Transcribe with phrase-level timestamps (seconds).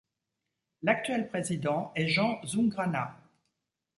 [0.81, 3.19] L'actuel président est Jean Zoungrana.